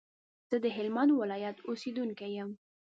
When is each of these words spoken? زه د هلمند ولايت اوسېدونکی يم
زه 0.49 0.57
د 0.63 0.65
هلمند 0.75 1.11
ولايت 1.21 1.57
اوسېدونکی 1.67 2.29
يم 2.39 2.49